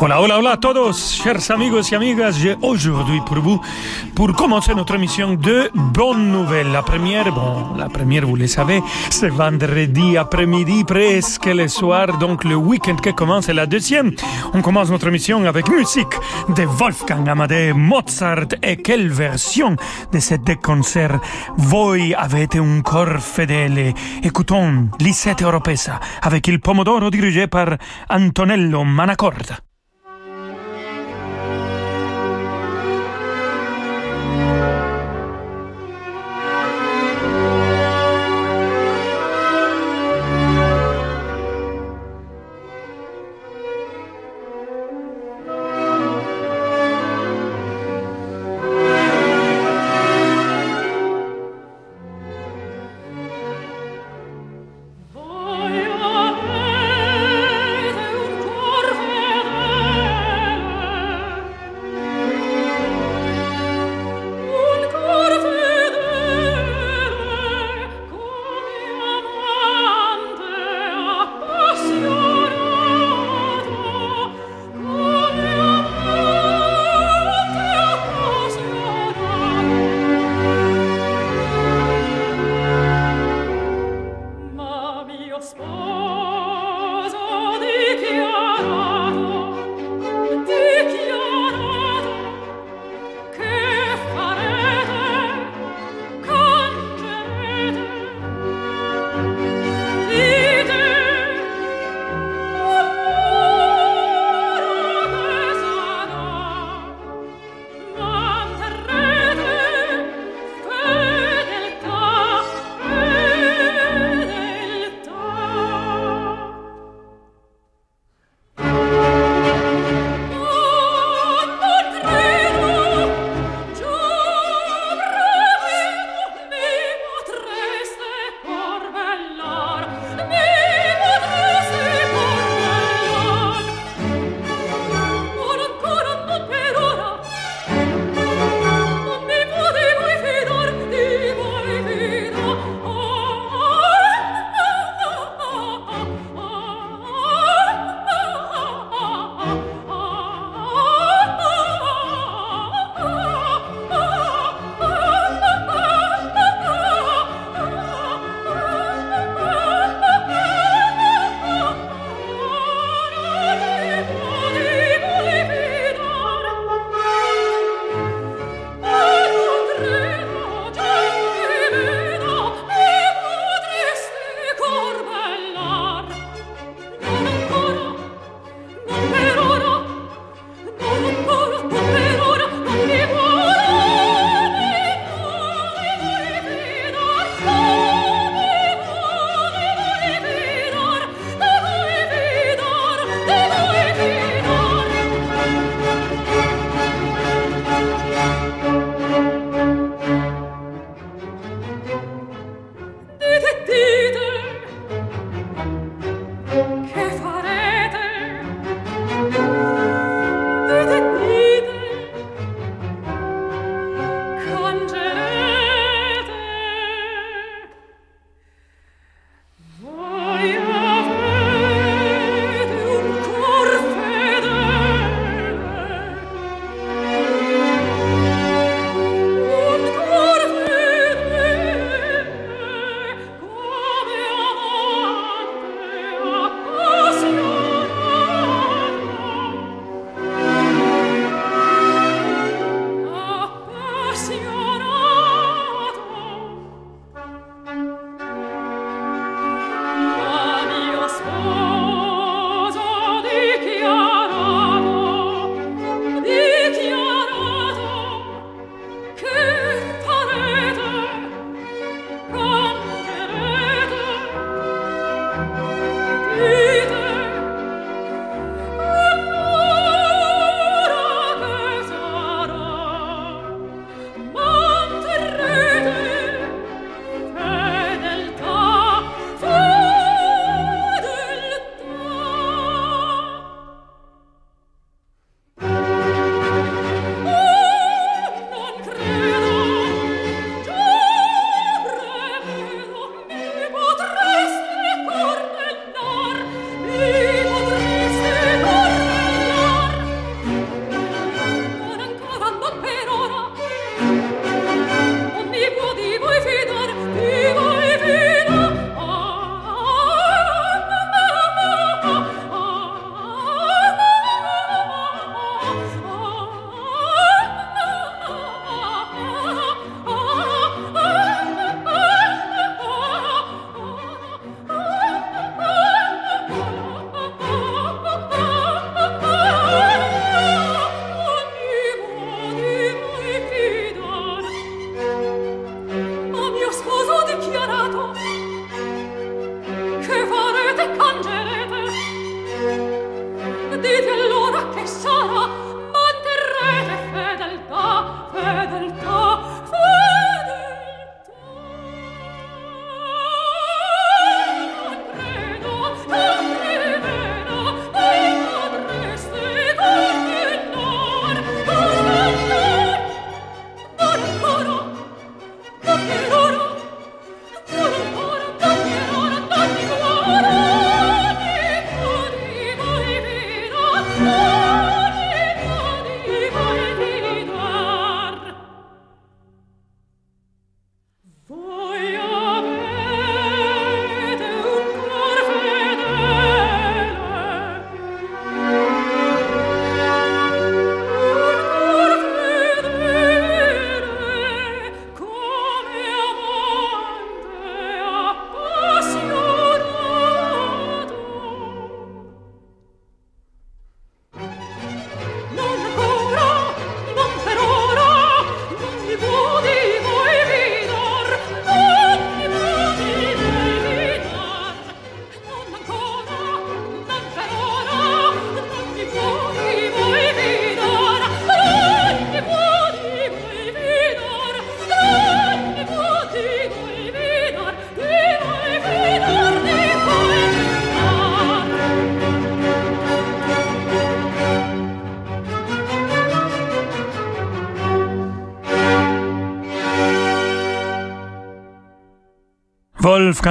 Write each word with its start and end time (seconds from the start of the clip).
Hola, 0.00 0.20
hola, 0.20 0.38
hola 0.38 0.52
a 0.52 0.56
todos, 0.56 1.20
chers 1.20 1.50
amigos 1.50 1.90
y 1.90 1.96
amigas. 1.96 2.38
J'ai 2.38 2.56
aujourd'hui 2.62 3.20
pour 3.26 3.40
vous, 3.40 3.60
pour 4.14 4.32
commencer 4.32 4.72
notre 4.72 4.94
émission, 4.94 5.34
de 5.34 5.72
bonnes 5.74 6.30
nouvelles. 6.30 6.70
La 6.70 6.82
première, 6.82 7.32
bon, 7.32 7.74
la 7.76 7.88
première, 7.88 8.24
vous 8.24 8.36
le 8.36 8.46
savez, 8.46 8.80
c'est 9.10 9.28
vendredi 9.28 10.16
après-midi, 10.16 10.84
presque 10.84 11.46
le 11.46 11.66
soir, 11.66 12.16
donc 12.18 12.44
le 12.44 12.54
week-end 12.54 12.94
qui 12.94 13.12
commence. 13.12 13.48
Et 13.48 13.52
la 13.52 13.66
deuxième, 13.66 14.12
on 14.54 14.62
commence 14.62 14.88
notre 14.88 15.08
émission 15.08 15.44
avec 15.44 15.68
musique 15.68 16.14
de 16.48 16.62
Wolfgang 16.62 17.28
Amadeus 17.28 17.74
Mozart. 17.74 18.54
Et 18.62 18.76
quelle 18.76 19.08
version 19.08 19.74
de 20.12 20.20
ces 20.20 20.38
deux 20.38 20.54
concerts 20.62 21.18
Voi 21.56 22.14
avete 22.16 22.54
un 22.54 22.82
cor 22.82 23.18
fedele. 23.18 23.94
Écoutons 24.22 24.90
Lisette 25.00 25.42
Europesa 25.42 25.98
avec 26.22 26.46
Il 26.46 26.60
Pomodoro 26.60 27.10
dirigé 27.10 27.48
par 27.48 27.78
Antonello 28.08 28.84
Manacorda. 28.84 29.67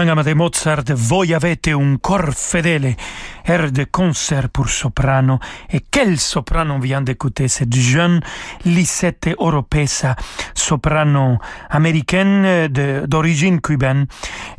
Amadeus 0.06 0.36
Mozart, 0.36 0.94
voi 0.94 1.34
avete 1.34 1.72
un 1.72 1.98
cor 2.00 2.32
fedele, 2.32 2.96
air 3.44 3.72
de 3.72 3.86
concert 3.86 4.50
pour 4.50 4.70
soprano. 4.70 5.40
Et 5.68 5.86
quel 5.90 6.20
soprano 6.20 6.78
vient 6.80 7.02
d'écouter 7.02 7.48
Cette 7.48 7.76
jeune 7.76 8.22
Lisette 8.64 9.34
Oropesa, 9.38 10.16
soprano 10.54 11.40
américaine 11.70 12.68
d'origine 12.68 13.60
cubaine. 13.60 14.06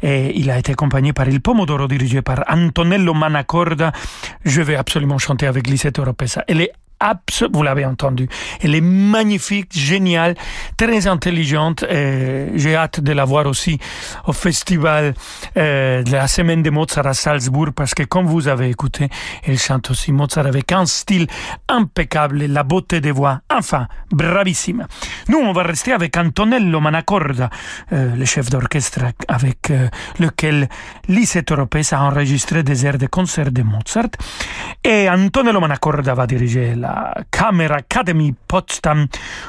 Et 0.02 0.37
il 0.37 0.50
a 0.50 0.58
été 0.58 0.73
accompagné 0.73 1.12
par 1.12 1.29
Il 1.29 1.40
Pomodoro, 1.40 1.87
dirigé 1.87 2.20
par 2.20 2.43
Antonello 2.49 3.14
Manacorda. 3.14 3.93
Je 4.44 4.61
vais 4.61 4.75
absolument 4.75 5.19
chanter 5.19 5.46
avec 5.46 5.69
Lisette 5.69 6.00
Oropesa. 6.00 6.43
Elle 6.49 6.62
est 6.62 6.73
vous 7.52 7.62
l'avez 7.62 7.84
entendu. 7.84 8.28
Elle 8.62 8.74
est 8.74 8.80
magnifique, 8.80 9.72
géniale, 9.72 10.34
très 10.76 11.06
intelligente. 11.06 11.84
J'ai 11.88 12.76
hâte 12.76 13.00
de 13.00 13.12
la 13.12 13.24
voir 13.24 13.46
aussi 13.46 13.78
au 14.26 14.32
festival 14.32 15.14
euh, 15.56 16.02
de 16.02 16.12
la 16.12 16.28
semaine 16.28 16.62
de 16.62 16.70
Mozart 16.70 17.06
à 17.06 17.14
Salzbourg 17.14 17.72
parce 17.74 17.94
que 17.94 18.02
comme 18.02 18.26
vous 18.26 18.48
avez 18.48 18.68
écouté, 18.70 19.08
elle 19.44 19.58
chante 19.58 19.90
aussi 19.90 20.12
Mozart 20.12 20.46
avec 20.46 20.72
un 20.72 20.86
style 20.86 21.26
impeccable, 21.68 22.44
la 22.46 22.62
beauté 22.62 23.00
des 23.00 23.10
voix. 23.10 23.40
Enfin, 23.52 23.86
bravissime. 24.10 24.86
Nous, 25.28 25.38
on 25.38 25.52
va 25.52 25.62
rester 25.62 25.92
avec 25.92 26.16
Antonello 26.16 26.80
Manacorda, 26.80 27.50
euh, 27.92 28.14
le 28.14 28.24
chef 28.24 28.50
d'orchestre 28.50 29.00
avec 29.28 29.70
euh, 29.70 29.88
lequel 30.18 30.68
Lisette 31.08 31.50
Oropes 31.50 31.92
a 31.92 32.02
enregistré 32.02 32.62
des 32.62 32.86
airs 32.86 32.98
de 32.98 33.06
concert 33.06 33.50
de 33.50 33.62
Mozart. 33.62 34.10
Et 34.84 35.08
Antonello 35.08 35.60
Manacorda 35.60 36.14
va 36.14 36.26
diriger 36.26 36.74
la 36.74 36.88
la 36.88 37.25
Camera 37.31 37.76
Academy 37.76 38.35
Potsdam 38.47 39.07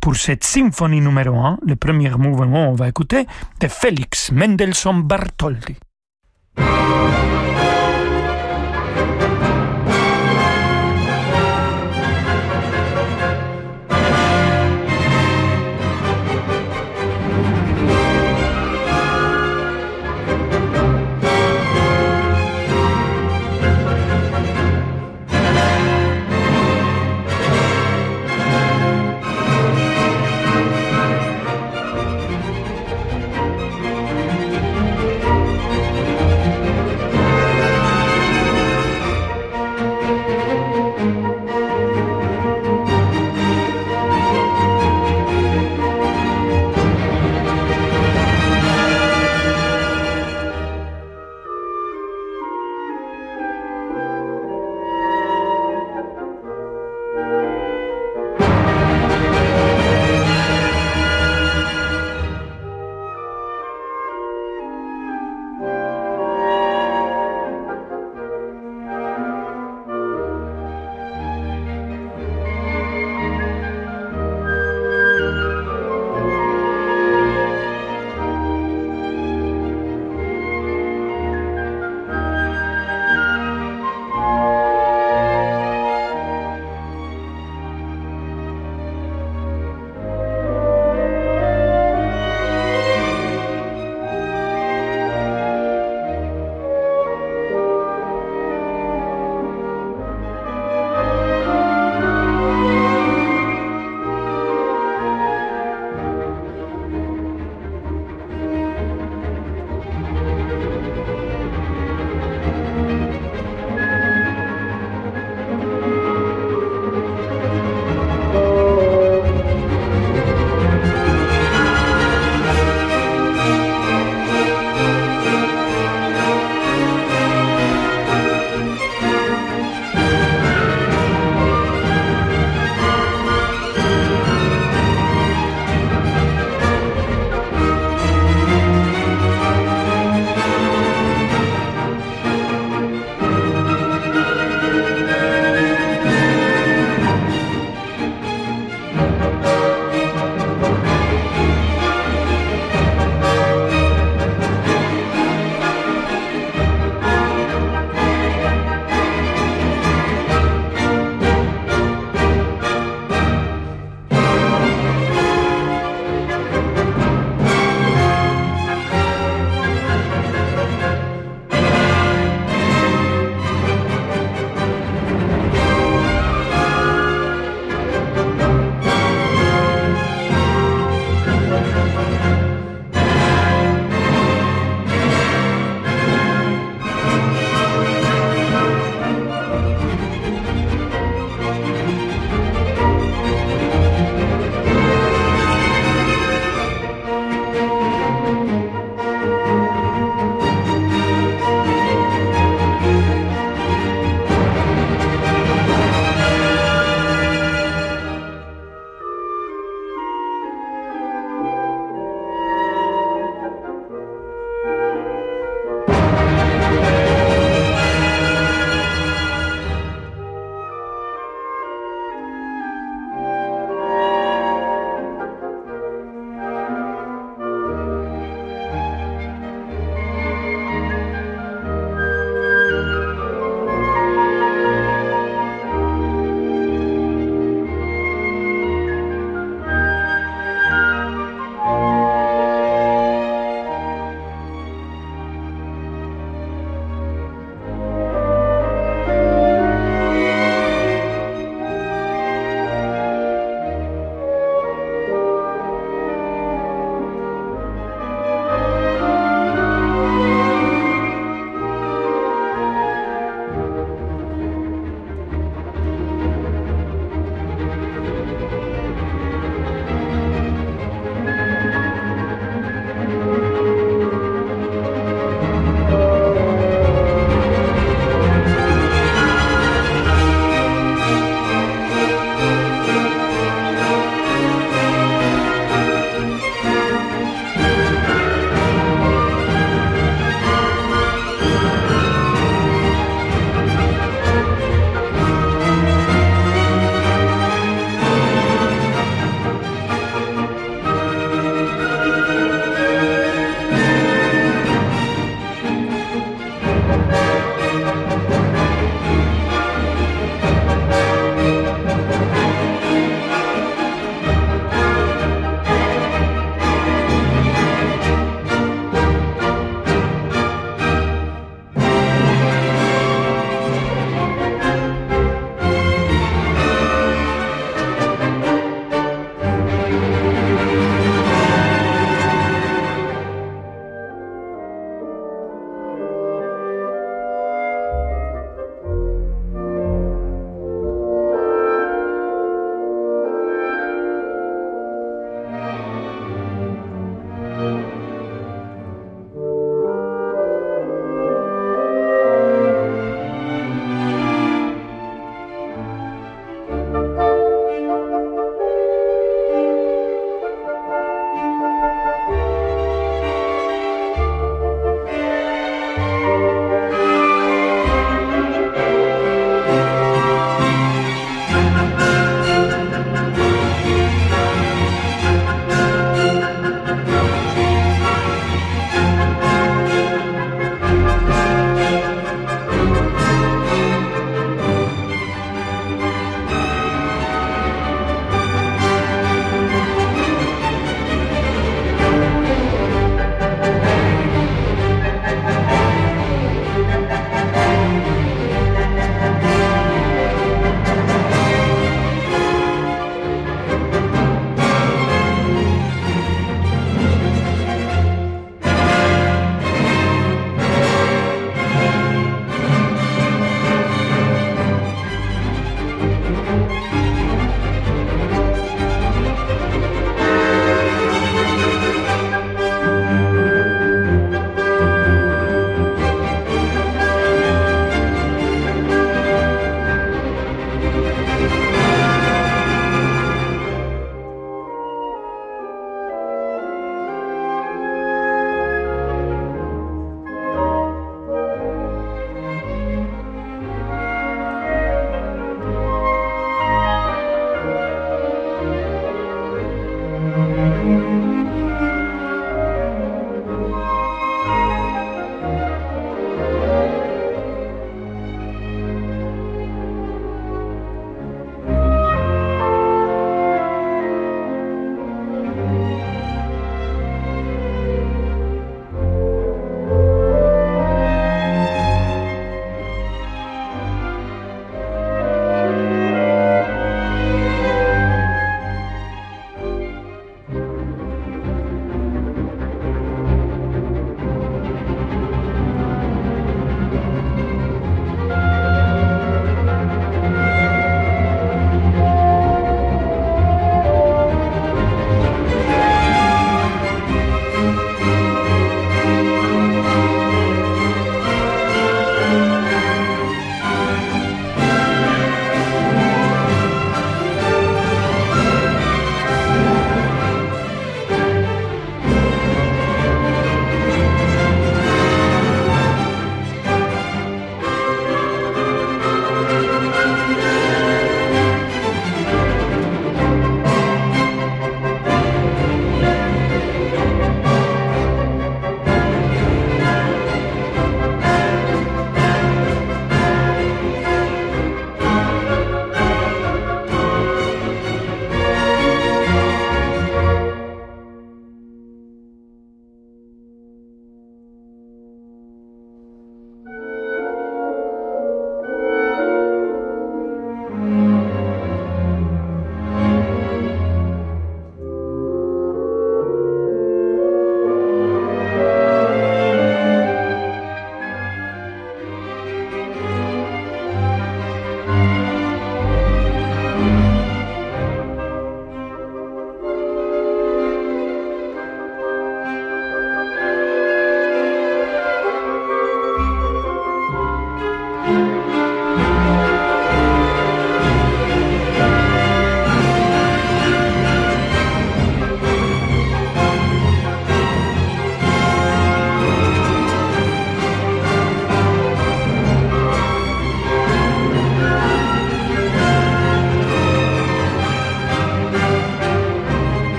pour 0.00 0.16
cette 0.16 0.44
symphonie 0.44 1.00
numéro 1.00 1.38
1. 1.38 1.58
Le 1.66 1.76
premier 1.76 2.10
mouvement, 2.10 2.70
on 2.70 2.74
va 2.74 2.88
écouter, 2.88 3.26
de 3.60 3.68
Félix 3.68 4.32
Mendelssohn 4.32 5.02
Bartholdy. 5.02 5.76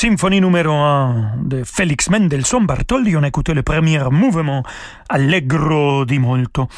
Symphonie 0.00 0.40
numéro 0.40 0.72
1 0.72 1.32
de 1.44 1.62
Félix 1.62 2.08
Mendelssohn 2.08 2.64
Bartholdi, 2.64 3.14
on 3.18 3.22
a 3.22 3.28
écouté 3.28 3.52
le 3.52 3.62
premier 3.62 4.00
mouvement 4.10 4.62
Allegro 5.10 6.06
di 6.06 6.18
molto 6.18 6.68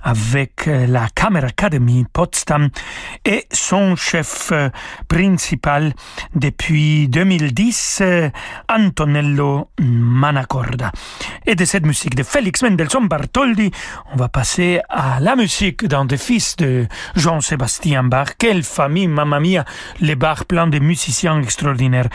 avec 0.00 0.66
euh, 0.66 0.86
la 0.88 1.06
Camera 1.14 1.46
Academy 1.46 2.04
Potsdam 2.12 2.70
et 3.24 3.46
son 3.52 3.94
chef 3.94 4.50
euh, 4.50 4.68
principal 5.06 5.92
depuis 6.34 7.06
2010, 7.06 7.98
euh, 8.00 8.30
Antonello 8.68 9.68
Manacorda. 9.80 10.90
Et 11.46 11.54
de 11.54 11.64
cette 11.64 11.86
musique 11.86 12.16
de 12.16 12.24
Félix 12.24 12.62
Mendelssohn 12.62 13.06
Bartholdi, 13.06 13.70
on 14.12 14.16
va 14.16 14.28
passer 14.28 14.80
à 14.88 15.20
la 15.20 15.36
musique 15.36 15.86
d'un 15.86 16.04
des 16.04 16.16
fils 16.16 16.56
de 16.56 16.88
Jean-Sébastien 17.14 18.02
Bach. 18.02 18.30
Quelle 18.38 18.64
famille, 18.64 19.06
mamma 19.06 19.38
mia, 19.38 19.64
les 20.00 20.16
Bach, 20.16 20.46
plein 20.48 20.66
de 20.66 20.80
musiciens 20.80 21.40
extraordinaires. 21.40 22.08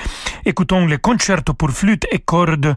Écoutons 0.57 0.87
le 0.87 0.97
concerto 0.97 1.53
pour 1.53 1.69
flûte 1.69 2.07
et 2.11 2.17
cordes, 2.17 2.75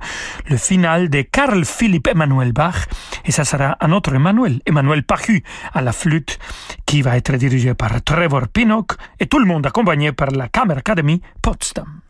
le 0.51 0.57
final 0.59 1.09
de 1.09 1.23
Carl 1.23 1.65
Philipp 1.65 2.09
Emanuel 2.09 2.53
Bach, 2.53 2.75
et 3.25 3.33
ça 3.33 3.47
sera 3.47 3.79
un 3.81 3.93
autre 3.93 4.15
Emmanuel, 4.15 4.61
Emmanuel 4.67 5.03
Pachu 5.03 5.43
à 5.73 5.81
la 5.81 5.93
flûte, 5.93 6.39
qui 6.85 7.01
va 7.01 7.17
être 7.17 7.33
dirigé 7.37 7.73
par 7.73 8.03
Trevor 8.03 8.49
Pinnock, 8.49 8.93
et 9.19 9.29
tout 9.29 9.39
le 9.39 9.47
monde 9.47 9.65
accompagné 9.65 10.13
par 10.13 10.31
la 10.31 10.49
Kammer 10.49 10.77
Academy 10.77 11.23
Potsdam. 11.41 12.03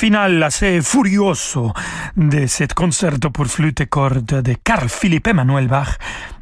Final 0.00 0.42
assez 0.42 0.80
furioso 0.80 1.74
de 2.16 2.46
cet 2.46 2.72
concerto 2.72 3.30
pour 3.30 3.48
flûte 3.48 3.82
et 3.82 3.86
de 3.86 4.56
Carl 4.64 4.88
Philipp 4.88 5.26
Emanuel 5.26 5.68
Bach 5.68 5.98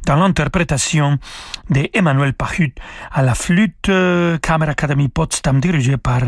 dans 0.09 0.15
l'interprétation 0.15 1.19
d'Emmanuel 1.69 2.33
Pahut 2.33 2.73
à 3.11 3.21
la 3.21 3.35
flûte 3.35 3.89
euh, 3.89 4.39
Camera 4.39 4.71
Academy 4.71 5.07
Potsdam 5.07 5.59
dirigée 5.59 5.97
par 5.97 6.21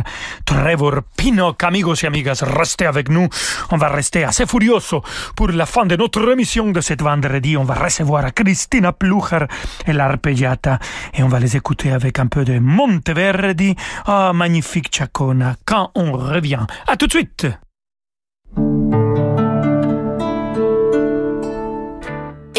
Trevor 0.46 1.02
Pinnock. 1.17 1.63
Amigos 1.63 1.96
et 2.04 2.06
amigas, 2.06 2.44
restez 2.44 2.86
avec 2.86 3.10
nous. 3.10 3.28
On 3.72 3.78
va 3.78 3.89
rester 3.89 4.24
assez 4.24 4.46
furioso 4.46 5.02
pour 5.36 5.48
la 5.48 5.65
fin 5.65 5.88
de 5.88 5.96
notre 5.96 6.32
émission 6.32 6.70
de 6.70 6.80
cet 6.80 7.02
vendredi. 7.02 7.58
On 7.58 7.63
va 7.63 7.74
recevoir 7.74 8.32
Christina 8.36 8.94
Plucher 8.94 9.48
et 9.88 9.94
l'arpeggiata 9.94 10.78
et 11.15 11.24
on 11.24 11.28
va 11.28 11.39
les 11.39 11.58
écouter 11.58 11.91
avec 11.91 12.20
un 12.20 12.28
peu 12.28 12.46
de 12.46 12.60
Monteverdi. 12.60 13.76
Ah, 14.06 14.32
magnifique 14.32 14.96
Chacona. 14.96 15.56
Quand 15.65 15.89
on 15.96 16.12
revient. 16.12 16.67
À 16.86 16.98
tout 16.98 17.08
de 17.08 17.13
suite. 17.13 17.48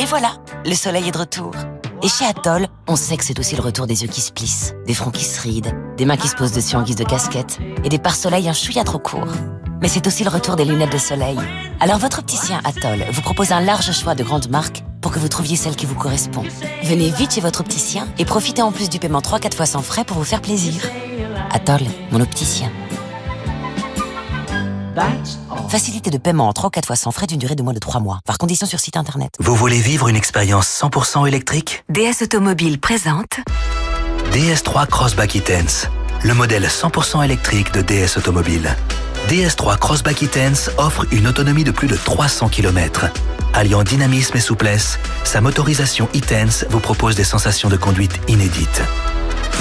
Et 0.02 0.04
voilà, 0.04 0.32
le 0.66 0.74
soleil 0.74 1.06
est 1.06 1.12
de 1.12 1.18
retour. 1.18 1.52
Et 2.02 2.08
chez 2.08 2.24
Atoll, 2.24 2.66
on 2.88 2.96
sait 2.96 3.16
que 3.16 3.22
c'est 3.22 3.38
aussi 3.38 3.54
le 3.54 3.62
retour 3.62 3.86
des 3.86 4.02
yeux 4.02 4.08
qui 4.08 4.20
se 4.20 4.32
plissent, 4.32 4.74
des 4.84 4.94
fronts 4.94 5.12
qui 5.12 5.24
se 5.24 5.40
rident, 5.40 5.72
des 5.96 6.04
mains 6.06 6.16
qui 6.16 6.26
se 6.26 6.34
posent 6.34 6.50
dessus 6.50 6.74
en 6.74 6.82
guise 6.82 6.96
de 6.96 7.04
casquette, 7.04 7.60
et 7.84 7.88
des 7.88 8.00
pare-soleil 8.00 8.48
un 8.48 8.52
chouïa 8.52 8.82
trop 8.82 8.98
court. 8.98 9.28
Mais 9.80 9.86
c'est 9.86 10.04
aussi 10.08 10.24
le 10.24 10.30
retour 10.30 10.56
des 10.56 10.64
lunettes 10.64 10.90
de 10.90 10.98
soleil. 10.98 11.38
Alors 11.78 11.98
votre 11.98 12.18
opticien 12.18 12.60
Atoll 12.64 13.04
vous 13.12 13.22
propose 13.22 13.52
un 13.52 13.60
large 13.60 13.92
choix 13.92 14.16
de 14.16 14.24
grandes 14.24 14.50
marques 14.50 14.82
pour 15.00 15.12
que 15.12 15.20
vous 15.20 15.28
trouviez 15.28 15.54
celle 15.54 15.76
qui 15.76 15.86
vous 15.86 15.94
correspond. 15.94 16.42
Venez 16.82 17.10
vite 17.10 17.34
chez 17.34 17.40
votre 17.40 17.60
opticien 17.60 18.08
et 18.18 18.24
profitez 18.24 18.62
en 18.62 18.72
plus 18.72 18.90
du 18.90 18.98
paiement 18.98 19.20
3-4 19.20 19.54
fois 19.54 19.66
sans 19.66 19.82
frais 19.82 20.04
pour 20.04 20.16
vous 20.16 20.24
faire 20.24 20.42
plaisir. 20.42 20.82
Atoll, 21.52 21.82
mon 22.10 22.20
opticien. 22.20 22.72
Facilité 25.68 26.10
de 26.10 26.18
paiement 26.18 26.48
en 26.48 26.52
3 26.52 26.70
4 26.70 26.86
fois 26.86 26.96
sans 26.96 27.12
frais 27.12 27.26
d'une 27.26 27.38
durée 27.38 27.54
de 27.54 27.62
moins 27.62 27.72
de 27.72 27.78
3 27.78 28.00
mois. 28.00 28.20
Par 28.26 28.36
condition 28.38 28.66
sur 28.66 28.78
site 28.78 28.96
internet. 28.96 29.32
Vous 29.40 29.54
voulez 29.54 29.80
vivre 29.80 30.08
une 30.08 30.16
expérience 30.16 30.68
100% 30.82 31.26
électrique? 31.26 31.84
DS 31.88 32.22
Automobile 32.22 32.78
présente 32.78 33.40
DS3 34.32 34.86
Crossback 34.86 35.36
E-Tense, 35.36 35.88
le 36.22 36.34
modèle 36.34 36.66
100% 36.66 37.24
électrique 37.24 37.72
de 37.72 37.82
DS 37.82 38.18
Automobile. 38.18 38.76
DS3 39.28 39.78
Crossback 39.78 40.22
E-Tense 40.22 40.70
offre 40.78 41.06
une 41.10 41.26
autonomie 41.26 41.64
de 41.64 41.70
plus 41.70 41.88
de 41.88 41.96
300 41.96 42.48
km. 42.48 43.06
Alliant 43.54 43.84
dynamisme 43.84 44.36
et 44.36 44.40
souplesse, 44.40 44.98
sa 45.24 45.40
motorisation 45.40 46.08
E-Tense 46.14 46.66
vous 46.70 46.80
propose 46.80 47.14
des 47.14 47.24
sensations 47.24 47.68
de 47.68 47.76
conduite 47.76 48.20
inédites. 48.28 48.82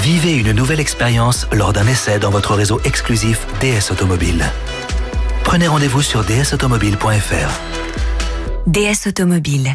Vivez 0.02 0.34
une 0.34 0.52
nouvelle 0.52 0.80
expérience 0.80 1.46
lors 1.52 1.72
d'un 1.72 1.86
essai 1.86 2.18
dans 2.18 2.30
votre 2.30 2.54
réseau 2.54 2.80
exclusif 2.84 3.46
DS 3.60 3.90
Automobile. 3.92 4.44
Prenez 5.44 5.68
rendez-vous 5.68 6.02
sur 6.02 6.24
dsautomobile.fr. 6.24 7.60
DS 8.66 9.08
Automobile. 9.08 9.74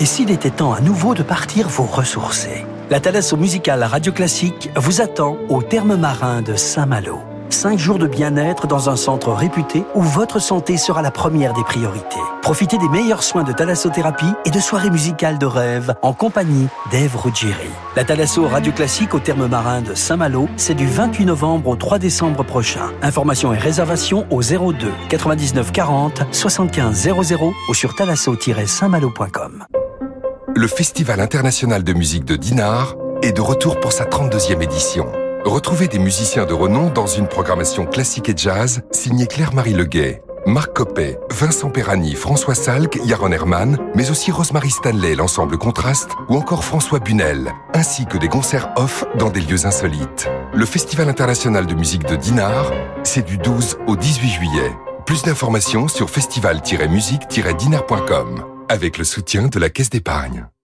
Et 0.00 0.04
s'il 0.04 0.30
était 0.30 0.50
temps 0.50 0.72
à 0.72 0.80
nouveau 0.80 1.14
de 1.14 1.22
partir 1.22 1.68
vous 1.68 1.84
ressourcer 1.84 2.64
La 2.90 3.00
Thalasso 3.00 3.36
musicale 3.36 3.82
Radio 3.84 4.12
Classique 4.12 4.70
vous 4.76 5.00
attend 5.00 5.36
au 5.48 5.62
terme 5.62 5.96
marin 5.96 6.42
de 6.42 6.56
Saint-Malo. 6.56 7.20
Cinq 7.50 7.80
jours 7.80 7.98
de 7.98 8.06
bien-être 8.06 8.68
dans 8.68 8.90
un 8.90 8.96
centre 8.96 9.32
réputé 9.32 9.84
où 9.96 10.02
votre 10.02 10.38
santé 10.38 10.76
sera 10.76 11.02
la 11.02 11.10
première 11.10 11.52
des 11.52 11.64
priorités. 11.64 12.20
Profitez 12.42 12.78
des 12.78 12.88
meilleurs 12.88 13.24
soins 13.24 13.42
de 13.42 13.52
thalassothérapie 13.52 14.32
et 14.44 14.50
de 14.50 14.60
soirées 14.60 14.88
musicales 14.88 15.36
de 15.36 15.46
rêve 15.46 15.94
en 16.02 16.12
compagnie 16.12 16.68
d'Ève 16.92 17.16
Ruggieri. 17.16 17.68
La 17.96 18.04
Thalasso 18.04 18.46
Radio 18.46 18.72
Classique 18.72 19.14
au 19.14 19.18
terme 19.18 19.48
marin 19.48 19.82
de 19.82 19.94
Saint-Malo, 19.94 20.48
c'est 20.56 20.74
du 20.74 20.86
28 20.86 21.26
novembre 21.26 21.68
au 21.70 21.76
3 21.76 21.98
décembre 21.98 22.44
prochain. 22.44 22.92
Informations 23.02 23.52
et 23.52 23.58
réservations 23.58 24.26
au 24.30 24.42
02 24.42 24.92
99 25.08 25.72
40 25.72 26.22
75 26.30 27.10
00 27.24 27.52
ou 27.68 27.74
sur 27.74 27.94
thalasso-saintmalo.com. 27.96 29.66
Le 30.54 30.66
Festival 30.68 31.20
international 31.20 31.82
de 31.82 31.92
musique 31.92 32.24
de 32.24 32.36
Dinard 32.36 32.94
est 33.22 33.32
de 33.32 33.40
retour 33.40 33.80
pour 33.80 33.92
sa 33.92 34.04
32e 34.04 34.62
édition. 34.62 35.06
Retrouvez 35.44 35.88
des 35.88 35.98
musiciens 35.98 36.44
de 36.44 36.52
renom 36.52 36.90
dans 36.90 37.06
une 37.06 37.26
programmation 37.26 37.86
classique 37.86 38.28
et 38.28 38.36
jazz 38.36 38.82
signée 38.90 39.26
Claire-Marie 39.26 39.72
Leguet, 39.72 40.22
Marc 40.46 40.74
Coppet, 40.74 41.18
Vincent 41.30 41.70
Perrani, 41.70 42.14
François 42.14 42.54
Salk, 42.54 43.00
Yaron 43.04 43.32
Herman, 43.32 43.78
mais 43.94 44.10
aussi 44.10 44.30
Rosemary 44.30 44.68
Stanley, 44.70 45.14
l'ensemble 45.14 45.56
Contraste, 45.58 46.10
ou 46.28 46.36
encore 46.36 46.64
François 46.64 46.98
Bunel, 46.98 47.52
ainsi 47.74 48.06
que 48.06 48.18
des 48.18 48.28
concerts 48.28 48.70
off 48.76 49.04
dans 49.18 49.30
des 49.30 49.40
lieux 49.40 49.64
insolites. 49.66 50.28
Le 50.52 50.66
Festival 50.66 51.08
international 51.08 51.66
de 51.66 51.74
musique 51.74 52.06
de 52.06 52.16
Dinard, 52.16 52.72
c'est 53.02 53.24
du 53.24 53.38
12 53.38 53.78
au 53.86 53.96
18 53.96 54.28
juillet. 54.28 54.72
Plus 55.06 55.22
d'informations 55.22 55.88
sur 55.88 56.10
festival-musique-dinard.com 56.10 58.44
avec 58.70 58.98
le 58.98 59.04
soutien 59.04 59.48
de 59.48 59.58
la 59.58 59.68
Caisse 59.68 59.90
d'épargne. 59.90 60.46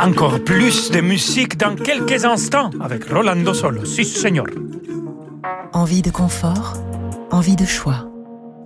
Encore 0.00 0.44
plus 0.44 0.90
de 0.90 1.00
musique 1.00 1.56
dans 1.56 1.74
quelques 1.74 2.24
instants 2.24 2.70
avec 2.80 3.10
Rolando 3.10 3.54
Solo. 3.54 3.84
Si, 3.84 4.04
señor. 4.04 4.46
Envie 5.72 6.02
de 6.02 6.10
confort, 6.10 6.74
envie 7.30 7.56
de 7.56 7.64
choix, 7.64 8.08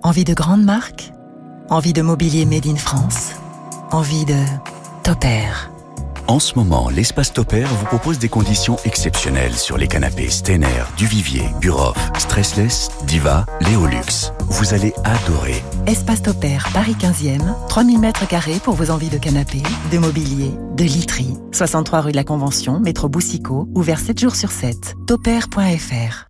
envie 0.03 0.23
de 0.23 0.33
grandes 0.33 0.63
marques, 0.63 1.11
envie 1.69 1.93
de 1.93 2.01
mobilier 2.01 2.45
made 2.45 2.67
in 2.67 2.75
France, 2.75 3.31
envie 3.91 4.25
de 4.25 4.37
Topair. 5.03 5.70
En 6.31 6.39
ce 6.39 6.55
moment, 6.55 6.87
l'espace 6.87 7.33
Topair 7.33 7.67
vous 7.67 7.85
propose 7.87 8.17
des 8.17 8.29
conditions 8.29 8.77
exceptionnelles 8.85 9.55
sur 9.55 9.77
les 9.77 9.89
canapés 9.89 10.29
Stener, 10.29 10.85
Duvivier, 10.95 11.43
Buroff, 11.59 11.97
Stressless, 12.17 12.89
Diva, 13.05 13.45
Léolux. 13.59 14.31
Vous 14.47 14.73
allez 14.73 14.93
adorer. 15.03 15.61
Espace 15.87 16.21
Topair, 16.21 16.69
Paris 16.73 16.95
15e, 16.97 17.67
3000 17.67 17.99
mètres 17.99 18.25
carrés 18.29 18.61
pour 18.63 18.75
vos 18.75 18.91
envies 18.91 19.09
de 19.09 19.17
canapé, 19.17 19.61
de 19.91 19.97
mobilier, 19.97 20.51
de 20.77 20.85
literie. 20.85 21.35
63 21.51 21.99
rue 21.99 22.11
de 22.13 22.15
la 22.15 22.23
Convention, 22.23 22.79
métro 22.79 23.09
Boussicaut, 23.09 23.67
ouvert 23.75 23.99
7 23.99 24.17
jours 24.17 24.35
sur 24.37 24.51
7. 24.51 24.95
Topair.fr. 25.07 26.29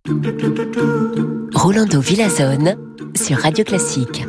Rolando 1.54 2.00
Villazone 2.00 2.74
sur 3.14 3.38
Radio 3.38 3.62
Classique. 3.62 4.26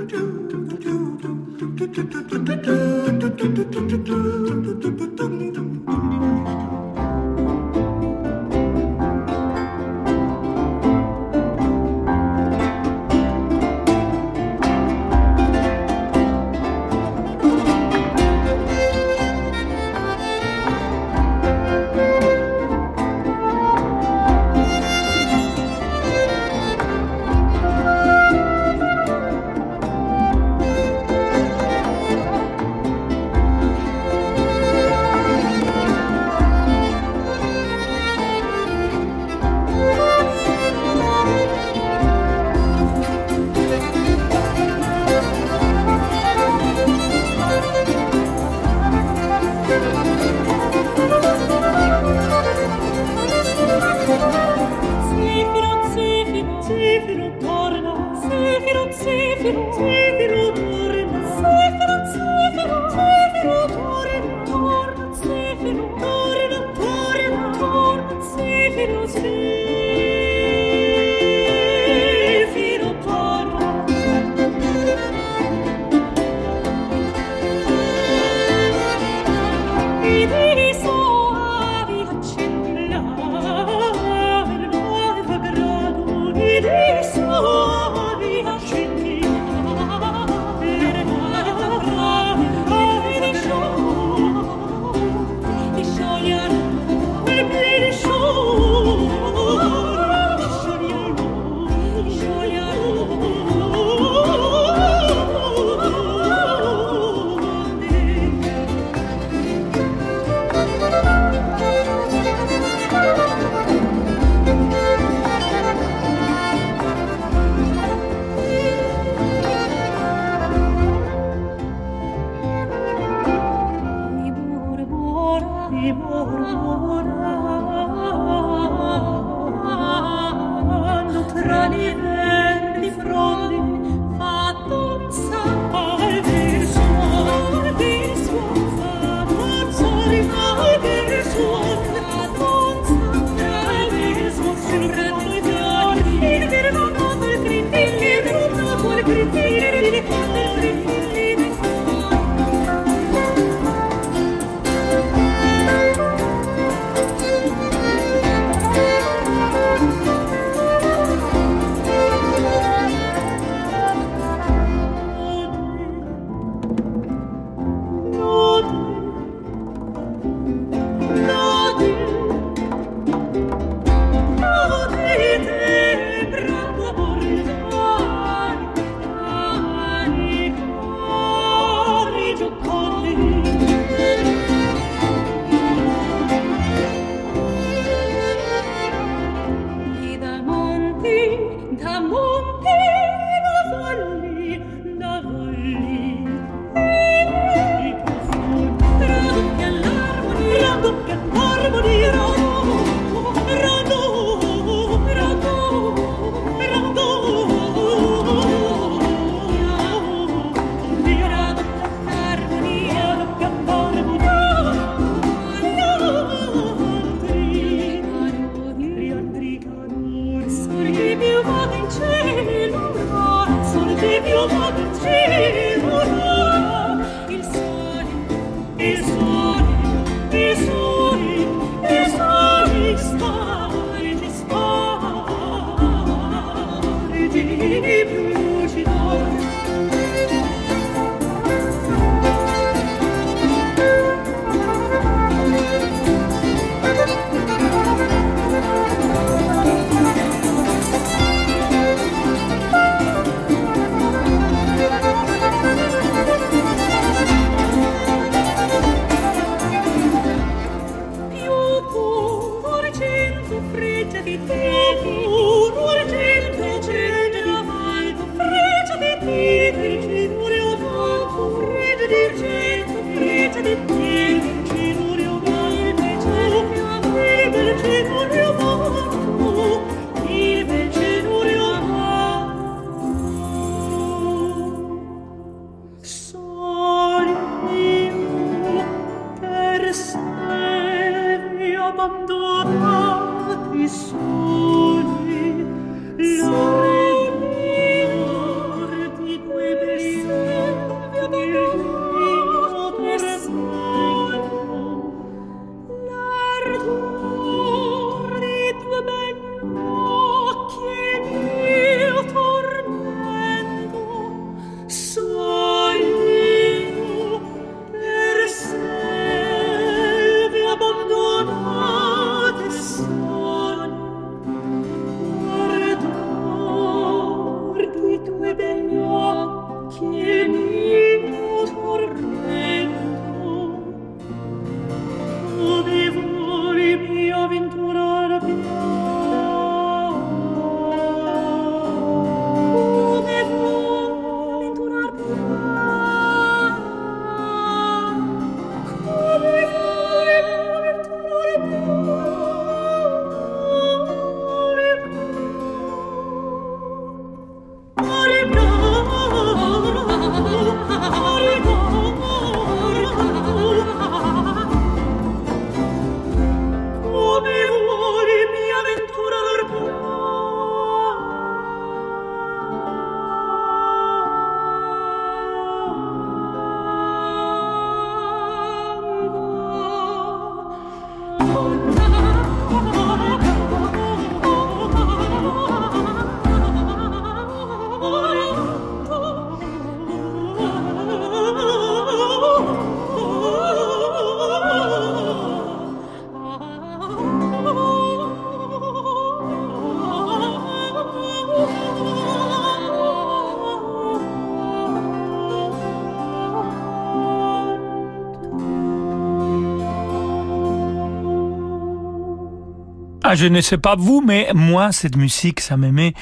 Ah, 413.33 413.35
je 413.35 413.47
ne 413.47 413.61
sais 413.61 413.79
pas 413.79 413.95
vous, 413.95 414.21
mais 414.21 414.49
moi, 414.53 414.91
cette 414.91 415.17
musique, 415.17 415.59
ça 415.59 415.75
me 415.75 415.89
met 415.89 416.13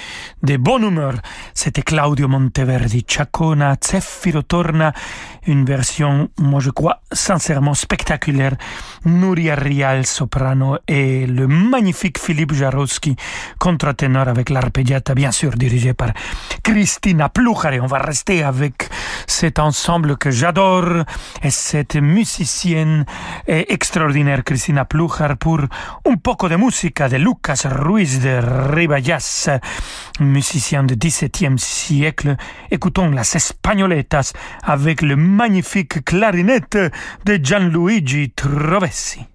de 0.43 0.55
bonne 0.55 0.83
humeur. 0.83 1.15
C'était 1.53 1.81
Claudio 1.81 2.29
Monteverdi, 2.29 3.03
Chacona, 3.05 3.75
Zeffiro 3.83 4.43
Torna, 4.43 4.93
une 5.45 5.65
version, 5.65 6.29
moi 6.39 6.61
je 6.61 6.69
crois, 6.69 7.01
sincèrement 7.11 7.73
spectaculaire. 7.73 8.55
Nuria 9.03 9.55
Rial, 9.55 10.05
soprano, 10.05 10.77
et 10.87 11.27
le 11.27 11.47
magnifique 11.47 12.17
Philippe 12.17 12.53
Jarowski, 12.53 13.17
contre-ténor 13.59 14.29
avec 14.29 14.49
l'arpeggiata, 14.49 15.13
bien 15.13 15.31
sûr, 15.31 15.51
dirigé 15.51 15.93
par 15.93 16.11
Christina. 16.63 17.29
Et 17.73 17.81
on 17.81 17.87
va 17.87 17.97
rester 17.97 18.41
avec 18.41 18.89
cet 19.27 19.59
ensemble 19.59 20.15
que 20.15 20.31
j'adore 20.31 21.03
et 21.43 21.49
cette 21.49 21.97
musicienne 21.97 23.05
extraordinaire, 23.47 24.45
Christina 24.45 24.85
Pluchar, 24.85 25.35
pour 25.35 25.59
un 26.05 26.15
poco 26.15 26.47
de 26.47 26.55
de 27.09 27.17
Lucas 27.17 27.65
Ruiz 27.65 28.19
de 28.19 28.39
Ribayas, 28.73 29.49
musicien 30.19 30.83
du 30.83 30.95
XVIIe 30.95 31.57
siècle. 31.57 32.37
Écoutons 32.69 33.09
las 33.09 33.35
Espagnoletas 33.35 34.33
avec 34.63 35.01
le 35.01 35.15
magnifique 35.15 36.05
clarinette 36.05 36.77
de 37.25 37.39
Gianluigi 37.41 38.31
Trovessi. 38.31 39.30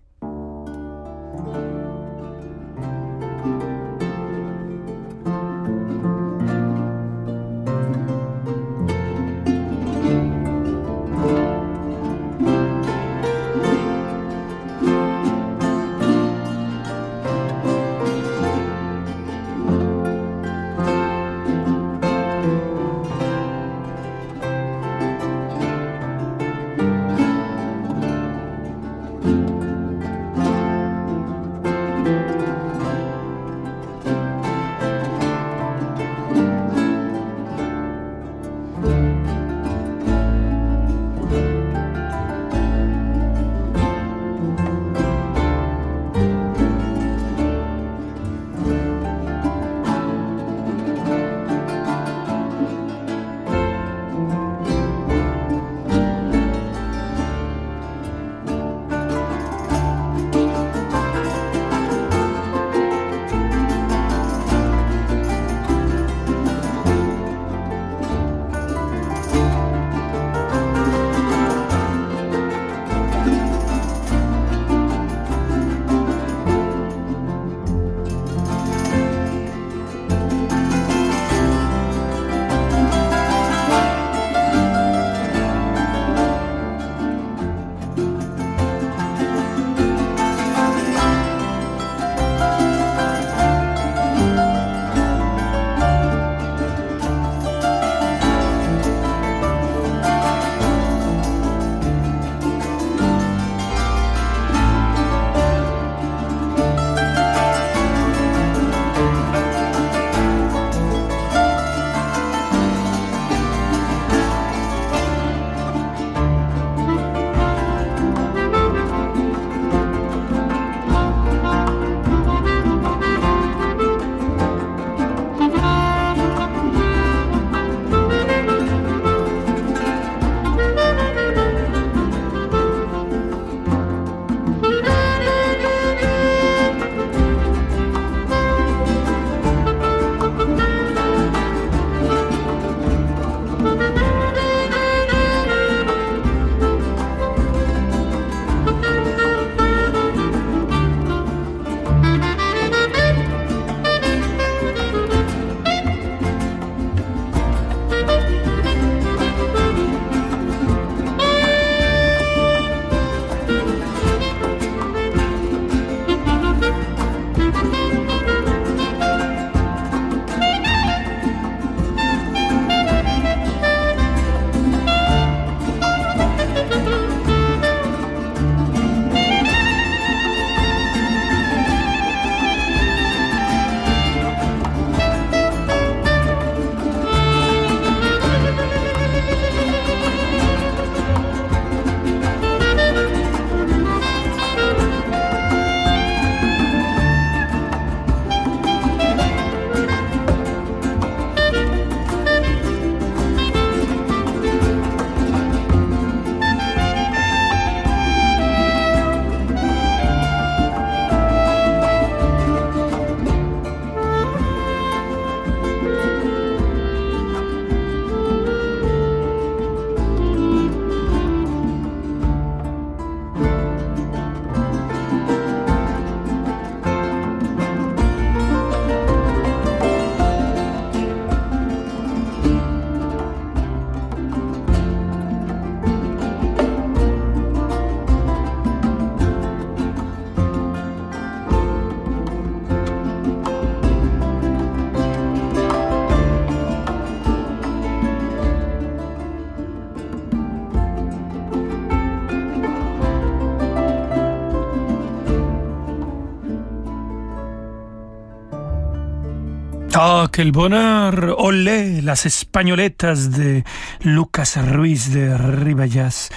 Ah, 259.99 260.29
quel 260.31 260.53
bonheur 260.53 261.37
Olé, 261.39 262.03
las 262.03 262.27
españoletas 262.27 263.31
de 263.31 263.65
Lucas 264.03 264.59
Ruiz 264.59 265.11
de 265.11 265.35
Ribayas, 265.35 266.29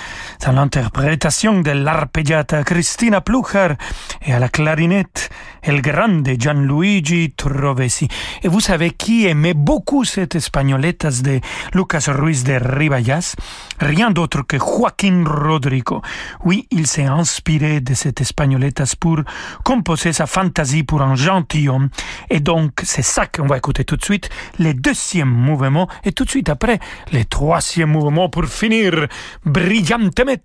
dans 0.45 0.53
l'interprétation 0.53 1.59
de 1.59 1.71
l'arpeggiata 1.71 2.63
Cristina 2.63 3.19
Plucher 3.19 3.75
et 4.21 4.31
à 4.31 4.39
la 4.39 4.47
clarinette 4.47 5.29
El 5.61 5.81
Grande 5.81 6.29
Gianluigi 6.39 7.33
Trovesi. 7.35 8.07
Et 8.43 8.47
vous 8.47 8.61
savez 8.61 8.91
qui 8.91 9.27
aimait 9.27 9.53
beaucoup 9.53 10.05
cette 10.05 10.35
espagnoletas 10.35 11.21
de 11.21 11.41
Lucas 11.73 12.05
Ruiz 12.07 12.45
de 12.45 12.53
Ribayas 12.53 13.35
Rien 13.81 14.11
d'autre 14.11 14.41
que 14.41 14.57
Joaquín 14.57 15.25
Rodrigo. 15.25 16.01
Oui, 16.45 16.67
il 16.71 16.87
s'est 16.87 17.05
inspiré 17.05 17.81
de 17.81 17.93
cette 17.93 18.21
espagnoletas 18.21 18.95
pour 18.97 19.19
composer 19.63 20.13
sa 20.13 20.27
fantaisie 20.27 20.83
pour 20.83 21.01
un 21.01 21.15
gentilhomme. 21.15 21.89
Et 22.29 22.39
donc, 22.39 22.71
c'est 22.83 23.01
ça 23.01 23.25
qu'on 23.25 23.48
va 23.49 23.57
écouter 23.57 23.83
tout 23.83 23.97
de 23.97 24.03
suite, 24.03 24.29
le 24.59 24.73
deuxième 24.73 25.29
mouvement, 25.29 25.89
et 26.03 26.11
tout 26.11 26.23
de 26.23 26.29
suite 26.29 26.49
après, 26.49 26.79
le 27.11 27.25
troisième 27.25 27.89
mouvement 27.89 28.29
pour 28.29 28.45
finir 28.45 29.07
brillantement 29.45 30.35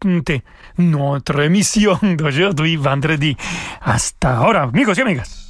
notre 0.79 1.41
émission 1.41 1.99
d'aujourd'hui, 2.03 2.77
vendredi. 2.77 3.37
Hasta 3.83 4.39
ahora, 4.39 4.63
amigos 4.63 4.95
y 4.95 5.03
amigas. 5.03 5.44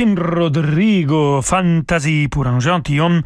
Rodrigo, 0.00 1.42
Fantasy 1.42 2.28
pour 2.28 2.46
un 2.46 2.58
gentilhomme, 2.58 3.22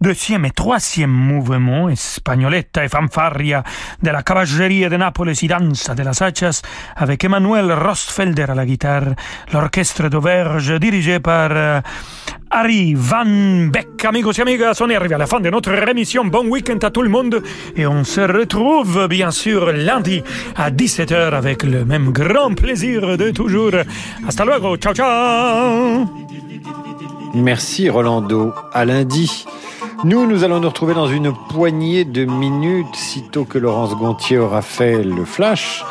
deuxième 0.00 0.44
et 0.44 0.50
troisième 0.50 1.10
mouvement, 1.10 1.88
Espagnoletta 1.88 2.84
et 2.84 2.88
Fanfaria 2.88 3.62
de 4.02 4.10
la 4.10 4.22
Caballeria 4.22 4.88
de 4.88 4.96
Naples 4.96 5.32
y 5.42 5.48
Danza 5.48 5.94
de 5.94 6.02
las 6.02 6.22
Hachas, 6.22 6.62
avec 6.96 7.24
Emmanuel 7.24 7.72
Rostfelder 7.72 8.46
à 8.48 8.54
la 8.54 8.64
guitare, 8.64 9.14
l'orchestre 9.52 10.08
d'Auverge 10.08 10.78
dirigé 10.78 11.20
par 11.20 11.50
euh, 11.52 11.80
Harry 12.50 12.94
Van 12.94 13.68
Beck. 13.70 14.04
Amigos 14.04 14.32
et 14.32 14.42
amigas, 14.42 14.78
on 14.80 14.88
est 14.88 14.96
arrivé 14.96 15.14
à 15.14 15.18
la 15.18 15.26
fin 15.26 15.40
de 15.40 15.50
notre 15.50 15.72
émission. 15.88 16.24
Bon 16.24 16.46
week-end 16.46 16.78
à 16.82 16.90
tout 16.90 17.02
le 17.02 17.08
monde 17.08 17.42
et 17.76 17.86
on 17.86 18.04
se 18.04 18.20
retrouve 18.20 19.08
bien 19.08 19.30
sûr 19.30 19.72
lundi 19.72 20.22
à 20.56 20.70
17h 20.70 21.34
avec 21.34 21.62
le 21.62 21.84
même 21.84 22.10
grand 22.10 22.54
plaisir 22.54 23.18
de 23.18 23.30
toujours. 23.30 23.72
Hasta 24.26 24.44
luego, 24.44 24.76
ciao 24.76 24.94
ciao 24.94 26.06
Merci 27.34 27.90
Rolando, 27.90 28.54
à 28.72 28.84
lundi. 28.84 29.44
Nous, 30.04 30.26
nous 30.26 30.44
allons 30.44 30.60
nous 30.60 30.68
retrouver 30.68 30.94
dans 30.94 31.08
une 31.08 31.32
poignée 31.32 32.04
de 32.04 32.24
minutes, 32.24 32.94
sitôt 32.94 33.44
que 33.44 33.58
Laurence 33.58 33.96
Gontier 33.96 34.38
aura 34.38 34.62
fait 34.62 35.02
le 35.02 35.24
flash. 35.24 35.84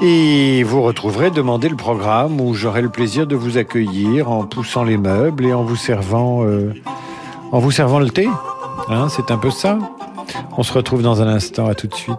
Et 0.00 0.62
vous 0.62 0.80
retrouverez 0.80 1.30
Demandez 1.30 1.68
le 1.68 1.76
programme 1.76 2.40
où 2.40 2.54
j'aurai 2.54 2.80
le 2.80 2.88
plaisir 2.88 3.26
de 3.26 3.36
vous 3.36 3.58
accueillir 3.58 4.30
en 4.30 4.44
poussant 4.44 4.82
les 4.82 4.96
meubles 4.96 5.44
et 5.44 5.52
en 5.52 5.62
vous 5.62 5.76
servant, 5.76 6.42
euh, 6.44 6.72
en 7.52 7.58
vous 7.58 7.70
servant 7.70 7.98
le 7.98 8.08
thé. 8.08 8.28
Hein, 8.88 9.08
c'est 9.10 9.30
un 9.30 9.38
peu 9.38 9.50
ça. 9.50 9.78
On 10.56 10.62
se 10.62 10.72
retrouve 10.72 11.02
dans 11.02 11.20
un 11.20 11.28
instant, 11.28 11.66
à 11.66 11.74
tout 11.74 11.86
de 11.86 11.94
suite. 11.94 12.16